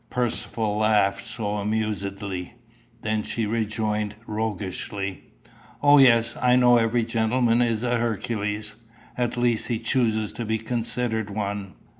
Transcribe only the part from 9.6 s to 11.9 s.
he chooses to be considered one!